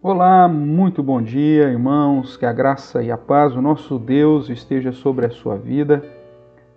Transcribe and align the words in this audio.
Olá, 0.00 0.46
muito 0.46 1.02
bom 1.02 1.20
dia, 1.20 1.64
irmãos. 1.64 2.36
Que 2.36 2.46
a 2.46 2.52
graça 2.52 3.02
e 3.02 3.10
a 3.10 3.18
paz 3.18 3.54
do 3.54 3.60
nosso 3.60 3.98
Deus 3.98 4.48
esteja 4.48 4.92
sobre 4.92 5.26
a 5.26 5.30
sua 5.30 5.56
vida. 5.56 6.04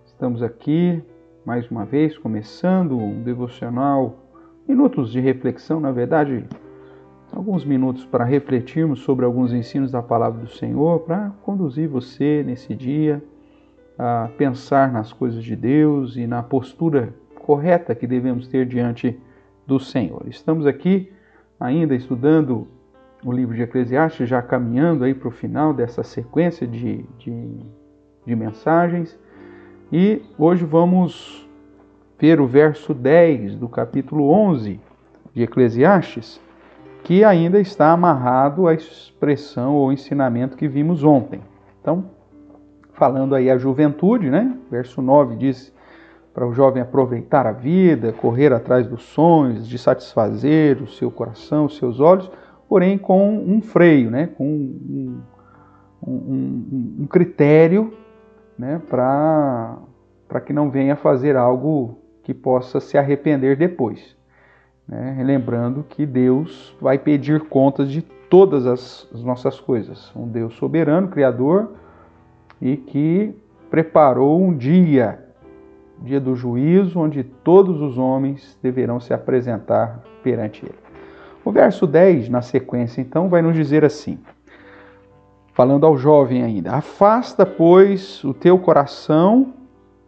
Estamos 0.03 0.41
aqui 0.41 0.99
mais 1.45 1.69
uma 1.69 1.85
vez 1.85 2.17
começando 2.17 2.97
um 2.97 3.21
devocional, 3.21 4.25
minutos 4.67 5.11
de 5.11 5.19
reflexão, 5.19 5.79
na 5.79 5.91
verdade, 5.91 6.47
alguns 7.31 7.63
minutos 7.63 8.03
para 8.05 8.25
refletirmos 8.25 9.01
sobre 9.01 9.23
alguns 9.23 9.53
ensinos 9.53 9.91
da 9.91 10.01
palavra 10.01 10.41
do 10.41 10.49
Senhor, 10.49 11.01
para 11.01 11.31
conduzir 11.43 11.87
você 11.87 12.41
nesse 12.43 12.73
dia 12.73 13.23
a 13.99 14.31
pensar 14.35 14.91
nas 14.91 15.13
coisas 15.13 15.43
de 15.43 15.55
Deus 15.55 16.15
e 16.15 16.25
na 16.25 16.41
postura 16.41 17.13
correta 17.35 17.93
que 17.93 18.07
devemos 18.07 18.47
ter 18.47 18.65
diante 18.65 19.15
do 19.67 19.79
Senhor. 19.79 20.23
Estamos 20.25 20.65
aqui 20.65 21.13
ainda 21.59 21.93
estudando 21.93 22.67
o 23.23 23.31
livro 23.31 23.55
de 23.55 23.61
Eclesiastes, 23.61 24.27
já 24.27 24.41
caminhando 24.41 25.03
aí 25.03 25.13
para 25.13 25.27
o 25.27 25.31
final 25.31 25.73
dessa 25.73 26.03
sequência 26.03 26.67
de, 26.67 27.05
de, 27.17 27.59
de 28.25 28.35
mensagens. 28.35 29.17
E 29.91 30.23
hoje 30.37 30.65
vamos 30.65 31.47
ver 32.19 32.39
o 32.39 32.47
verso 32.47 32.93
10 32.93 33.55
do 33.55 33.67
capítulo 33.67 34.29
11 34.29 34.79
de 35.33 35.43
Eclesiastes, 35.43 36.39
que 37.03 37.23
ainda 37.23 37.59
está 37.59 37.91
amarrado 37.91 38.67
à 38.67 38.73
expressão 38.73 39.75
ou 39.75 39.91
ensinamento 39.91 40.55
que 40.55 40.67
vimos 40.67 41.03
ontem. 41.03 41.41
Então, 41.79 42.05
falando 42.93 43.33
aí 43.33 43.49
a 43.49 43.57
juventude, 43.57 44.29
né? 44.29 44.55
Verso 44.69 45.01
9 45.01 45.35
diz 45.35 45.73
para 46.33 46.47
o 46.47 46.53
jovem 46.53 46.81
aproveitar 46.81 47.45
a 47.45 47.51
vida, 47.51 48.13
correr 48.13 48.53
atrás 48.53 48.87
dos 48.87 49.03
sonhos, 49.03 49.67
de 49.67 49.77
satisfazer 49.77 50.81
o 50.81 50.87
seu 50.87 51.11
coração, 51.11 51.65
os 51.65 51.75
seus 51.75 51.99
olhos, 51.99 52.31
porém 52.71 52.97
com 52.97 53.37
um 53.37 53.61
freio, 53.61 54.09
né? 54.09 54.27
com 54.27 54.47
um, 54.47 55.21
um, 56.07 56.13
um, 56.13 56.95
um 57.01 57.05
critério 57.05 57.93
né? 58.57 58.81
para 58.87 59.77
que 60.45 60.53
não 60.53 60.71
venha 60.71 60.95
fazer 60.95 61.35
algo 61.35 61.97
que 62.23 62.33
possa 62.33 62.79
se 62.79 62.97
arrepender 62.97 63.57
depois. 63.57 64.15
Né? 64.87 65.21
Lembrando 65.21 65.83
que 65.83 66.05
Deus 66.05 66.73
vai 66.79 66.97
pedir 66.97 67.41
contas 67.41 67.91
de 67.91 68.01
todas 68.01 68.65
as, 68.65 69.05
as 69.13 69.21
nossas 69.21 69.59
coisas. 69.59 70.09
Um 70.15 70.29
Deus 70.29 70.53
soberano, 70.53 71.09
criador, 71.09 71.73
e 72.61 72.77
que 72.77 73.35
preparou 73.69 74.41
um 74.41 74.55
dia, 74.55 75.19
dia 76.01 76.21
do 76.21 76.37
juízo, 76.37 77.01
onde 77.01 77.21
todos 77.21 77.81
os 77.81 77.97
homens 77.97 78.57
deverão 78.63 78.97
se 79.01 79.13
apresentar 79.13 80.01
perante 80.23 80.65
Ele. 80.65 80.90
O 81.43 81.51
verso 81.51 81.87
10, 81.87 82.29
na 82.29 82.41
sequência, 82.41 83.01
então, 83.01 83.27
vai 83.27 83.41
nos 83.41 83.55
dizer 83.55 83.83
assim: 83.83 84.19
falando 85.53 85.85
ao 85.85 85.97
jovem 85.97 86.43
ainda: 86.43 86.73
Afasta, 86.73 87.45
pois, 87.45 88.23
o 88.23 88.33
teu 88.33 88.59
coração, 88.59 89.53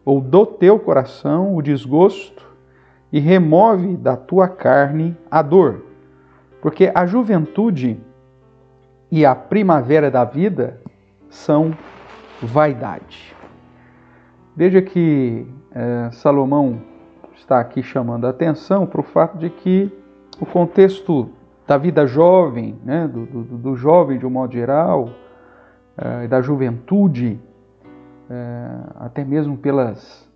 ou 0.04 0.20
do 0.20 0.46
teu 0.46 0.78
coração, 0.78 1.54
o 1.54 1.62
desgosto, 1.62 2.44
e 3.12 3.18
remove 3.18 3.96
da 3.96 4.16
tua 4.16 4.48
carne 4.48 5.16
a 5.30 5.42
dor. 5.42 5.84
Porque 6.60 6.90
a 6.94 7.04
juventude 7.06 8.00
e 9.10 9.24
a 9.24 9.34
primavera 9.34 10.10
da 10.10 10.24
vida 10.24 10.80
são 11.28 11.76
vaidade. 12.42 13.34
Veja 14.56 14.80
que 14.80 15.46
é, 15.72 16.10
Salomão 16.12 16.80
está 17.34 17.60
aqui 17.60 17.82
chamando 17.82 18.26
a 18.26 18.30
atenção 18.30 18.86
para 18.86 19.00
o 19.00 19.04
fato 19.04 19.36
de 19.36 19.50
que 19.50 19.92
o 20.40 20.46
contexto 20.46 21.30
da 21.66 21.78
vida 21.78 22.06
jovem, 22.06 22.76
né, 22.84 23.08
do, 23.08 23.26
do, 23.26 23.42
do 23.42 23.76
jovem 23.76 24.18
de 24.18 24.26
um 24.26 24.30
modo 24.30 24.52
geral, 24.52 25.10
uh, 25.98 26.28
da 26.28 26.40
juventude, 26.40 27.40
uh, 28.28 28.92
até 28.96 29.24
mesmo 29.24 29.56
pelas 29.56 30.28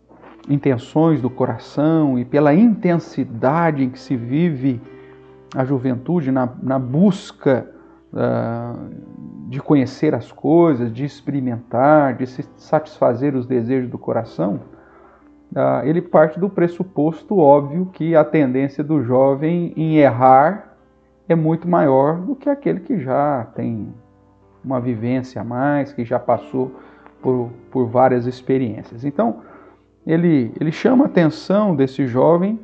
intenções 0.49 1.21
do 1.21 1.29
coração 1.29 2.19
e 2.19 2.25
pela 2.25 2.55
intensidade 2.55 3.85
em 3.85 3.91
que 3.91 3.99
se 3.99 4.17
vive 4.17 4.81
a 5.55 5.65
juventude 5.65 6.31
na, 6.31 6.49
na 6.63 6.79
busca 6.79 7.69
uh, 8.13 9.49
de 9.49 9.61
conhecer 9.61 10.15
as 10.15 10.33
coisas, 10.33 10.93
de 10.93 11.05
experimentar, 11.05 12.15
de 12.15 12.27
satisfazer 12.57 13.35
os 13.35 13.47
desejos 13.47 13.91
do 13.91 13.99
coração, 13.99 14.61
ele 15.85 16.03
parte 16.03 16.39
do 16.39 16.49
pressuposto 16.49 17.39
óbvio 17.39 17.87
que 17.93 18.15
a 18.15 18.25
tendência 18.25 18.85
do 18.85 19.03
jovem 19.03 19.73
em 19.77 19.97
errar 19.97 20.77
é 21.29 21.35
muito 21.35 21.69
maior 21.69 22.19
do 22.19 22.35
que 22.35 22.49
aquele 22.49 22.81
que 22.81 22.99
já 22.99 23.47
tem 23.55 23.93
uma 24.65 24.81
vivência 24.81 25.41
a 25.41 25.45
mais, 25.45 25.93
que 25.93 26.05
já 26.05 26.19
passou 26.19 26.75
por, 27.23 27.51
por 27.71 27.87
várias 27.87 28.27
experiências. 28.27 29.05
Então, 29.05 29.41
ele, 30.07 30.53
ele 30.61 30.73
chama 30.73 31.05
a 31.05 31.07
atenção 31.07 31.75
desse 31.75 32.07
jovem, 32.07 32.59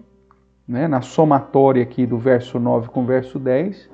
né, 0.67 0.89
na 0.89 1.01
somatória 1.01 1.83
aqui 1.83 2.07
do 2.07 2.19
verso 2.19 2.59
9 2.59 2.89
com 2.89 3.03
o 3.03 3.07
verso 3.07 3.39
10, 3.39 3.91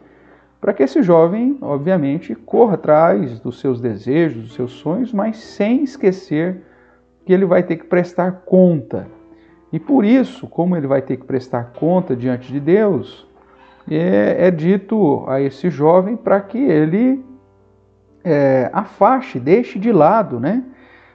para 0.60 0.72
que 0.72 0.82
esse 0.82 1.02
jovem, 1.02 1.58
obviamente, 1.60 2.34
corra 2.34 2.74
atrás 2.74 3.40
dos 3.40 3.58
seus 3.58 3.80
desejos, 3.80 4.42
dos 4.42 4.54
seus 4.54 4.72
sonhos, 4.72 5.12
mas 5.12 5.38
sem 5.38 5.82
esquecer 5.82 6.62
que 7.24 7.32
ele 7.32 7.44
vai 7.44 7.62
ter 7.62 7.76
que 7.76 7.84
prestar 7.84 8.42
conta. 8.44 9.06
E 9.72 9.78
por 9.78 10.04
isso, 10.04 10.48
como 10.48 10.76
ele 10.76 10.86
vai 10.86 11.00
ter 11.00 11.16
que 11.16 11.24
prestar 11.24 11.72
conta 11.72 12.16
diante 12.16 12.52
de 12.52 12.58
Deus, 12.58 13.26
é, 13.88 14.48
é 14.48 14.50
dito 14.50 15.24
a 15.28 15.40
esse 15.40 15.70
jovem 15.70 16.16
para 16.16 16.40
que 16.40 16.58
ele 16.58 17.24
é, 18.24 18.68
afaste, 18.72 19.38
deixe 19.38 19.78
de 19.78 19.92
lado, 19.92 20.40
né? 20.40 20.64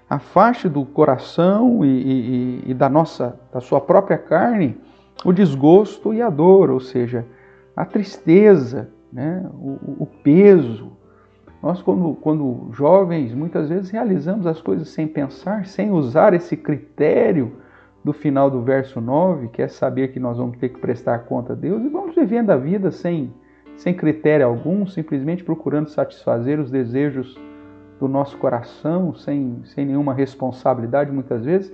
Afaste 0.10 0.70
do 0.70 0.86
coração 0.86 1.84
e, 1.84 1.88
e, 1.88 2.64
e 2.68 2.74
da 2.74 2.88
nossa, 2.88 3.40
da 3.52 3.60
sua 3.60 3.82
própria 3.82 4.18
carne, 4.18 4.78
o 5.24 5.34
desgosto 5.34 6.14
e 6.14 6.22
a 6.22 6.30
dor, 6.30 6.70
ou 6.70 6.80
seja, 6.80 7.26
a 7.76 7.86
tristeza, 7.86 8.90
né? 9.12 9.44
o, 9.54 10.04
o 10.04 10.06
peso, 10.24 10.92
nós, 11.66 11.82
quando, 11.82 12.14
quando 12.22 12.70
jovens, 12.74 13.34
muitas 13.34 13.70
vezes 13.70 13.90
realizamos 13.90 14.46
as 14.46 14.62
coisas 14.62 14.88
sem 14.90 15.08
pensar, 15.08 15.66
sem 15.66 15.90
usar 15.90 16.36
esse 16.36 16.56
critério 16.56 17.54
do 18.04 18.14
final 18.14 18.52
do 18.52 18.62
verso 18.62 19.02
9, 19.02 19.48
que 19.48 19.64
é 19.64 19.68
saber 19.68 20.10
que 20.10 20.20
nós 20.20 20.38
vamos 20.38 20.60
ter 20.60 20.70
que 20.70 20.80
prestar 20.80 21.18
conta 21.26 21.54
a 21.54 21.56
Deus, 21.56 21.84
e 21.84 21.90
vamos 21.90 22.14
vivendo 22.14 22.52
a 22.52 22.56
vida 22.56 22.92
sem, 22.92 23.34
sem 23.76 23.96
critério 23.96 24.46
algum, 24.46 24.86
simplesmente 24.86 25.44
procurando 25.44 25.90
satisfazer 25.90 26.60
os 26.60 26.70
desejos 26.70 27.36
do 28.00 28.08
nosso 28.08 28.38
coração, 28.38 29.16
sem, 29.16 29.62
sem 29.64 29.88
nenhuma 29.88 30.14
responsabilidade 30.14 31.12
muitas 31.12 31.44
vezes, 31.44 31.74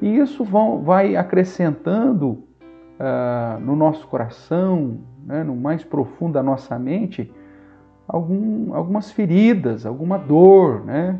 e 0.00 0.18
isso 0.18 0.44
vão, 0.44 0.84
vai 0.84 1.16
acrescentando 1.16 2.28
uh, 2.28 3.58
no 3.58 3.74
nosso 3.74 4.06
coração, 4.06 4.98
né, 5.26 5.42
no 5.42 5.56
mais 5.56 5.82
profundo 5.82 6.34
da 6.34 6.44
nossa 6.44 6.78
mente, 6.78 7.28
algum, 8.06 8.74
algumas 8.74 9.10
feridas, 9.10 9.86
alguma 9.86 10.18
dor, 10.18 10.84
né? 10.84 11.18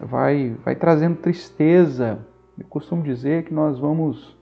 vai, 0.00 0.56
vai 0.64 0.74
trazendo 0.74 1.16
tristeza. 1.16 2.18
Eu 2.58 2.66
costumo 2.68 3.02
dizer 3.02 3.44
que 3.44 3.54
nós 3.54 3.78
vamos 3.78 4.36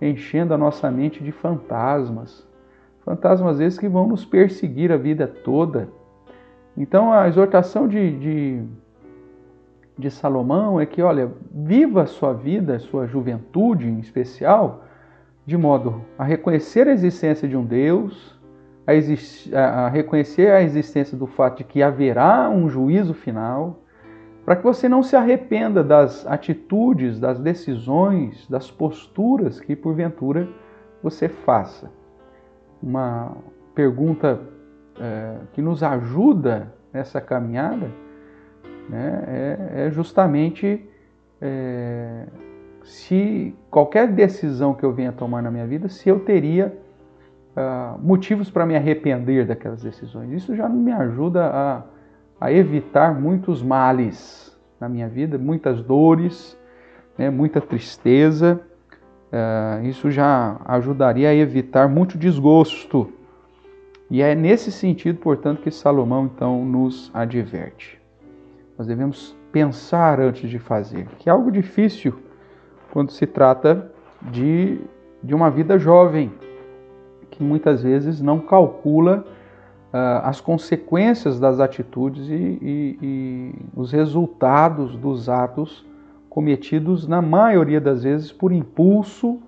enchendo 0.00 0.52
a 0.52 0.58
nossa 0.58 0.90
mente 0.90 1.22
de 1.22 1.32
fantasmas. 1.32 2.46
Fantasmas, 3.04 3.58
vezes, 3.58 3.78
que 3.78 3.88
vão 3.88 4.06
nos 4.06 4.24
perseguir 4.24 4.92
a 4.92 4.96
vida 4.96 5.26
toda. 5.26 5.88
Então, 6.76 7.12
a 7.12 7.28
exortação 7.28 7.86
de, 7.88 8.18
de, 8.18 8.62
de 9.98 10.10
Salomão 10.10 10.80
é 10.80 10.86
que, 10.86 11.02
olha, 11.02 11.30
viva 11.52 12.02
a 12.02 12.06
sua 12.06 12.32
vida, 12.32 12.76
a 12.76 12.80
sua 12.80 13.06
juventude 13.06 13.88
em 13.88 13.98
especial, 13.98 14.84
de 15.44 15.56
modo 15.56 16.02
a 16.16 16.24
reconhecer 16.24 16.86
a 16.86 16.92
existência 16.92 17.48
de 17.48 17.56
um 17.56 17.64
Deus, 17.64 18.40
a, 18.86 19.84
a 19.84 19.88
reconhecer 19.88 20.50
a 20.50 20.62
existência 20.62 21.16
do 21.16 21.26
fato 21.26 21.58
de 21.58 21.64
que 21.64 21.82
haverá 21.82 22.50
um 22.50 22.68
juízo 22.68 23.14
final, 23.14 23.80
para 24.44 24.56
que 24.56 24.62
você 24.62 24.88
não 24.88 25.02
se 25.02 25.14
arrependa 25.14 25.84
das 25.84 26.26
atitudes, 26.26 27.20
das 27.20 27.38
decisões, 27.38 28.46
das 28.48 28.70
posturas 28.70 29.60
que 29.60 29.76
porventura 29.76 30.48
você 31.02 31.28
faça. 31.28 31.90
Uma 32.82 33.36
pergunta 33.74 34.40
é, 35.00 35.36
que 35.52 35.62
nos 35.62 35.82
ajuda 35.82 36.74
nessa 36.92 37.20
caminhada 37.20 37.88
né, 38.88 39.24
é, 39.26 39.86
é, 39.86 39.90
justamente 39.90 40.88
é, 41.40 42.26
se 42.82 43.54
qualquer 43.70 44.08
decisão 44.08 44.74
que 44.74 44.84
eu 44.84 44.92
venha 44.92 45.12
tomar 45.12 45.42
na 45.42 45.50
minha 45.50 45.66
vida, 45.66 45.88
se 45.88 46.08
eu 46.08 46.20
teria 46.20 46.76
uh, 47.56 47.98
motivos 48.00 48.50
para 48.50 48.66
me 48.66 48.76
arrepender 48.76 49.46
daquelas 49.46 49.82
decisões. 49.82 50.30
Isso 50.32 50.54
já 50.54 50.68
me 50.68 50.92
ajuda 50.92 51.46
a, 51.46 51.82
a 52.40 52.52
evitar 52.52 53.18
muitos 53.18 53.62
males 53.62 54.56
na 54.80 54.88
minha 54.88 55.08
vida, 55.08 55.38
muitas 55.38 55.82
dores, 55.82 56.58
né, 57.16 57.30
muita 57.30 57.60
tristeza. 57.60 58.60
Uh, 59.32 59.86
isso 59.86 60.10
já 60.10 60.60
ajudaria 60.64 61.30
a 61.30 61.34
evitar 61.34 61.88
muito 61.88 62.18
desgosto. 62.18 63.12
E 64.10 64.20
é 64.20 64.34
nesse 64.34 64.70
sentido, 64.70 65.18
portanto, 65.18 65.62
que 65.62 65.70
Salomão 65.70 66.26
então 66.26 66.64
nos 66.64 67.10
adverte. 67.14 67.98
Nós 68.76 68.86
devemos 68.86 69.36
pensar 69.50 70.20
antes 70.20 70.50
de 70.50 70.58
fazer, 70.58 71.06
que 71.18 71.28
é 71.28 71.32
algo 71.32 71.50
difícil 71.50 72.14
quando 72.90 73.10
se 73.10 73.26
trata 73.26 73.90
de, 74.30 74.80
de 75.22 75.34
uma 75.34 75.50
vida 75.50 75.78
jovem, 75.78 76.30
muitas 77.42 77.82
vezes 77.82 78.20
não 78.20 78.38
calcula 78.38 79.24
uh, 79.92 80.24
as 80.24 80.40
consequências 80.40 81.38
das 81.38 81.60
atitudes 81.60 82.28
e, 82.28 82.32
e, 82.32 82.98
e 83.02 83.54
os 83.76 83.92
resultados 83.92 84.96
dos 84.96 85.28
atos 85.28 85.84
cometidos, 86.28 87.06
na 87.06 87.20
maioria 87.20 87.80
das 87.80 88.04
vezes, 88.04 88.32
por 88.32 88.52
impulso, 88.52 89.40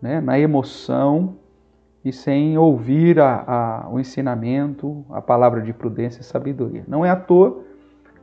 né, 0.00 0.20
na 0.20 0.38
emoção 0.38 1.36
e 2.04 2.12
sem 2.12 2.58
ouvir 2.58 3.20
a, 3.20 3.44
a, 3.46 3.88
o 3.88 4.00
ensinamento, 4.00 5.04
a 5.10 5.22
palavra 5.22 5.60
de 5.60 5.72
prudência 5.72 6.20
e 6.20 6.24
sabedoria. 6.24 6.82
Não 6.88 7.04
é 7.04 7.10
à 7.10 7.16
toa 7.16 7.62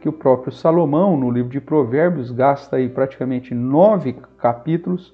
que 0.02 0.10
o 0.10 0.14
próprio 0.14 0.52
Salomão, 0.52 1.16
no 1.16 1.32
livro 1.32 1.50
de 1.50 1.62
Provérbios, 1.62 2.32
gasta 2.32 2.76
aí 2.76 2.90
praticamente 2.90 3.56
nove 3.56 4.14
capítulos 4.38 5.14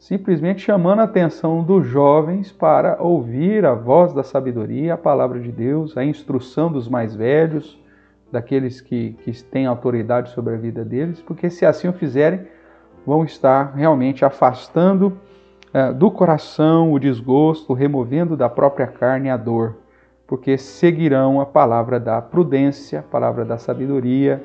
simplesmente 0.00 0.62
chamando 0.62 1.00
a 1.00 1.04
atenção 1.04 1.62
dos 1.62 1.86
jovens 1.86 2.50
para 2.50 2.96
ouvir 3.02 3.66
a 3.66 3.74
voz 3.74 4.14
da 4.14 4.22
sabedoria, 4.22 4.94
a 4.94 4.98
palavra 4.98 5.38
de 5.38 5.52
Deus, 5.52 5.94
a 5.94 6.02
instrução 6.02 6.72
dos 6.72 6.88
mais 6.88 7.14
velhos, 7.14 7.78
daqueles 8.32 8.80
que, 8.80 9.12
que 9.22 9.30
têm 9.44 9.66
autoridade 9.66 10.30
sobre 10.30 10.54
a 10.54 10.56
vida 10.56 10.84
deles, 10.86 11.20
porque 11.20 11.50
se 11.50 11.66
assim 11.66 11.86
o 11.86 11.92
fizerem, 11.92 12.40
vão 13.06 13.24
estar 13.24 13.74
realmente 13.74 14.24
afastando 14.24 15.18
é, 15.74 15.92
do 15.92 16.10
coração 16.10 16.92
o 16.92 16.98
desgosto, 16.98 17.74
removendo 17.74 18.38
da 18.38 18.48
própria 18.48 18.86
carne 18.86 19.28
a 19.28 19.36
dor, 19.36 19.76
porque 20.26 20.56
seguirão 20.56 21.42
a 21.42 21.46
palavra 21.46 22.00
da 22.00 22.22
prudência, 22.22 23.00
a 23.00 23.02
palavra 23.02 23.44
da 23.44 23.58
sabedoria, 23.58 24.42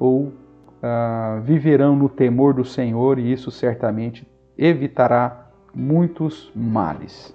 ou 0.00 0.22
uh, 0.22 1.40
viverão 1.42 1.94
no 1.94 2.08
temor 2.08 2.54
do 2.54 2.64
Senhor, 2.64 3.18
e 3.18 3.30
isso 3.30 3.50
certamente 3.50 4.26
evitará 4.60 5.46
muitos 5.74 6.52
males. 6.54 7.34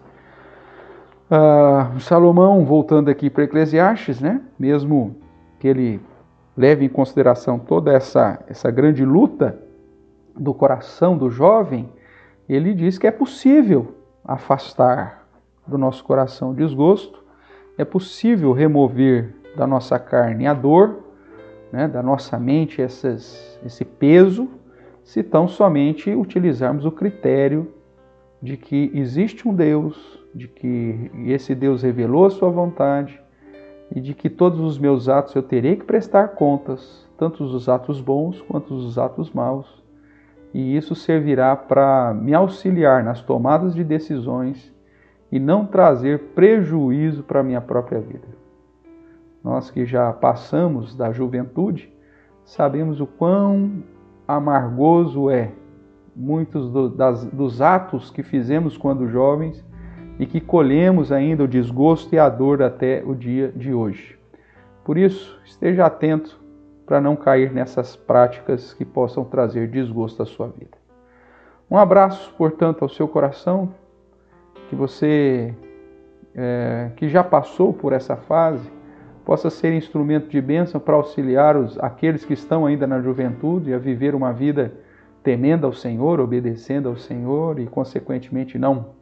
Uh, 1.26 2.00
Salomão, 2.00 2.64
voltando 2.64 3.10
aqui 3.10 3.32
para 3.32 3.46
Eclesiastes, 3.46 4.22
né? 4.22 4.42
mesmo 4.60 5.16
que 5.60 5.68
ele 5.68 6.00
leve 6.56 6.86
em 6.86 6.90
consideração 6.90 7.58
toda 7.58 7.92
essa, 7.92 8.40
essa 8.48 8.70
grande 8.70 9.04
luta 9.04 9.60
do 10.38 10.54
coração 10.54 11.18
do 11.18 11.32
jovem, 11.32 11.90
ele 12.48 12.76
diz 12.76 13.00
que 13.00 13.08
é 13.08 13.12
possível 13.12 13.96
afastar 14.24 15.28
do 15.66 15.80
nosso 15.80 16.04
coração 16.04 16.52
o 16.52 16.54
desgosto, 16.54 17.24
é 17.76 17.84
possível 17.84 18.54
remover 18.54 19.34
da 19.58 19.66
nossa 19.66 19.98
carne 19.98 20.46
a 20.46 20.54
dor, 20.54 21.00
né, 21.72 21.88
da 21.88 22.04
nossa 22.04 22.38
mente 22.38 22.82
essas, 22.82 23.60
esse 23.66 23.84
peso, 23.84 24.48
se 25.06 25.24
tão 25.24 25.48
somente 25.48 26.14
utilizarmos 26.14 26.84
o 26.84 26.92
critério 26.92 27.74
de 28.42 28.58
que 28.58 28.92
existe 28.94 29.48
um 29.48 29.54
Deus, 29.54 30.22
de 30.36 30.50
que 30.50 31.10
esse 31.28 31.56
Deus 31.56 31.82
revelou 31.82 32.26
a 32.26 32.30
sua 32.30 32.50
vontade 32.50 33.18
e 33.96 34.02
de 34.02 34.14
que 34.14 34.30
todos 34.30 34.60
os 34.60 34.78
meus 34.78 35.08
atos 35.08 35.34
eu 35.34 35.42
terei 35.42 35.78
que 35.78 35.86
prestar 35.86 36.30
contas, 36.36 37.08
tanto 37.18 37.42
os 37.46 37.70
atos 37.70 38.02
bons 38.02 38.42
quanto 38.42 38.74
os 38.74 38.98
atos 38.98 39.32
maus 39.32 39.86
e 40.56 40.78
isso 40.78 40.96
servirá 40.96 41.54
para 41.54 42.14
me 42.14 42.34
auxiliar 42.34 43.04
nas 43.04 43.22
tomadas 43.22 43.76
de 43.76 43.84
decisões 43.84 44.74
e 45.30 45.38
não 45.38 45.66
trazer 45.66 46.30
prejuízo 46.34 47.24
para 47.24 47.42
a 47.42 47.44
minha 47.44 47.60
própria 47.60 48.00
vida. 48.00 48.30
Nós 49.44 49.70
que 49.70 49.86
já 49.86 50.14
passamos 50.14 50.96
da 50.96 51.12
juventude, 51.12 51.94
sabemos 52.46 53.02
o 53.02 53.06
quão 53.06 53.84
amargoso 54.28 55.30
é 55.30 55.52
muitos 56.16 56.70
do, 56.72 56.90
das, 56.90 57.26
dos 57.26 57.62
atos 57.62 58.10
que 58.10 58.24
fizemos 58.24 58.78
quando 58.78 59.08
jovens 59.10 59.64
e 60.18 60.26
que 60.26 60.40
colhemos 60.40 61.12
ainda 61.12 61.44
o 61.44 61.48
desgosto 61.48 62.14
e 62.14 62.20
a 62.20 62.30
dor 62.30 62.64
até 62.64 63.04
o 63.06 63.14
dia 63.14 63.52
de 63.56 63.74
hoje. 63.74 64.18
Por 64.84 64.98
isso, 64.98 65.40
esteja 65.44 65.86
atento 65.86 66.40
para 66.86 67.02
não 67.02 67.16
cair 67.16 67.52
nessas 67.52 67.96
práticas 67.96 68.74
que 68.74 68.86
possam 68.86 69.26
trazer 69.26 69.68
desgosto 69.68 70.22
à 70.22 70.26
sua 70.26 70.48
vida. 70.48 70.78
Um 71.70 71.78
abraço, 71.78 72.34
portanto, 72.38 72.84
ao 72.84 72.90
seu 72.90 73.08
coração, 73.08 73.74
que 74.70 74.76
você 74.76 75.54
é, 76.36 76.92
que 76.96 77.10
já 77.10 77.24
passou 77.24 77.74
por 77.74 77.94
essa 77.94 78.16
fase 78.16 78.70
possa 79.26 79.50
ser 79.50 79.74
instrumento 79.74 80.30
de 80.30 80.40
bênção 80.40 80.80
para 80.80 80.96
auxiliar 80.96 81.58
os, 81.58 81.78
aqueles 81.80 82.24
que 82.24 82.34
estão 82.34 82.66
ainda 82.66 82.86
na 82.86 83.02
juventude 83.02 83.74
a 83.74 83.80
viver 83.80 84.14
uma 84.14 84.32
vida 84.32 84.72
temendo 85.24 85.66
ao 85.66 85.74
Senhor, 85.74 86.20
obedecendo 86.20 86.88
ao 86.88 86.96
Senhor 86.96 87.60
e, 87.60 87.66
consequentemente, 87.66 88.60
não 88.60 88.94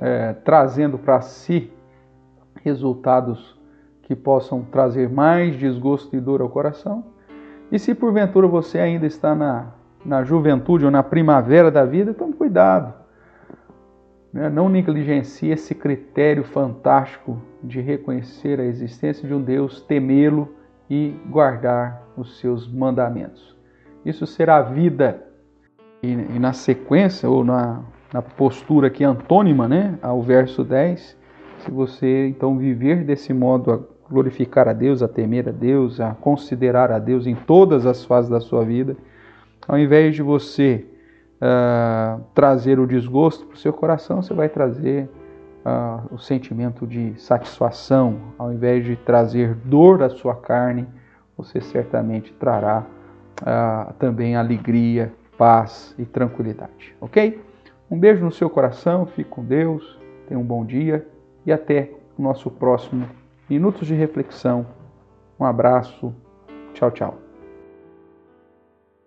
é, 0.00 0.32
trazendo 0.32 0.96
para 0.96 1.20
si 1.20 1.72
resultados 2.62 3.58
que 4.02 4.14
possam 4.14 4.62
trazer 4.62 5.10
mais 5.10 5.56
desgosto 5.56 6.14
e 6.14 6.20
dor 6.20 6.40
ao 6.40 6.48
coração. 6.48 7.04
E 7.72 7.78
se 7.78 7.92
porventura 7.94 8.46
você 8.46 8.78
ainda 8.78 9.06
está 9.06 9.34
na, 9.34 9.72
na 10.04 10.22
juventude 10.22 10.84
ou 10.84 10.90
na 10.90 11.02
primavera 11.02 11.70
da 11.70 11.84
vida, 11.84 12.14
tome 12.14 12.34
cuidado. 12.34 13.03
Né? 14.34 14.50
Não 14.50 14.68
negligencie 14.68 15.52
esse 15.52 15.76
critério 15.76 16.42
fantástico 16.42 17.40
de 17.62 17.80
reconhecer 17.80 18.58
a 18.58 18.64
existência 18.64 19.26
de 19.26 19.32
um 19.32 19.40
Deus, 19.40 19.80
temê-lo 19.82 20.52
e 20.90 21.14
guardar 21.30 22.02
os 22.16 22.40
seus 22.40 22.70
mandamentos. 22.70 23.56
Isso 24.04 24.26
será 24.26 24.56
a 24.56 24.62
vida. 24.62 25.22
E, 26.02 26.08
e 26.08 26.38
na 26.38 26.52
sequência, 26.52 27.30
ou 27.30 27.44
na, 27.44 27.82
na 28.12 28.20
postura 28.20 28.88
aqui 28.88 29.04
antônima 29.04 29.68
né, 29.68 29.98
ao 30.02 30.20
verso 30.20 30.64
10, 30.64 31.16
se 31.60 31.70
você 31.70 32.26
então 32.26 32.58
viver 32.58 33.04
desse 33.04 33.32
modo 33.32 33.88
glorificar 34.10 34.68
a 34.68 34.72
Deus, 34.72 35.02
a 35.02 35.08
temer 35.08 35.48
a 35.48 35.52
Deus, 35.52 36.00
a 36.00 36.12
considerar 36.12 36.90
a 36.90 36.98
Deus 36.98 37.26
em 37.26 37.34
todas 37.34 37.86
as 37.86 38.04
fases 38.04 38.30
da 38.30 38.40
sua 38.40 38.64
vida, 38.64 38.96
ao 39.66 39.78
invés 39.78 40.14
de 40.14 40.22
você 40.22 40.84
uh, 41.44 42.22
trazer 42.34 42.78
o 42.78 42.86
desgosto 42.86 43.46
para 43.46 43.54
o 43.54 43.58
seu 43.58 43.72
coração, 43.72 44.22
você 44.22 44.32
vai 44.32 44.48
trazer 44.48 45.08
uh, 45.64 46.14
o 46.14 46.18
sentimento 46.18 46.86
de 46.86 47.14
satisfação, 47.20 48.16
ao 48.38 48.52
invés 48.52 48.84
de 48.84 48.96
trazer 48.96 49.54
dor 49.54 50.02
à 50.02 50.08
sua 50.08 50.34
carne, 50.34 50.86
você 51.36 51.60
certamente 51.60 52.32
trará 52.32 52.84
uh, 53.42 53.92
também 53.94 54.36
alegria, 54.36 55.12
paz 55.36 55.94
e 55.98 56.04
tranquilidade, 56.04 56.96
ok? 57.00 57.40
Um 57.90 57.98
beijo 57.98 58.24
no 58.24 58.32
seu 58.32 58.48
coração, 58.48 59.04
fique 59.04 59.28
com 59.28 59.44
Deus, 59.44 59.98
tenha 60.26 60.40
um 60.40 60.44
bom 60.44 60.64
dia 60.64 61.06
e 61.44 61.52
até 61.52 61.90
o 62.16 62.22
nosso 62.22 62.50
próximo 62.50 63.06
Minutos 63.48 63.86
de 63.86 63.94
reflexão. 63.94 64.66
Um 65.38 65.44
abraço. 65.44 66.14
Tchau, 66.72 66.90
tchau. 66.90 67.23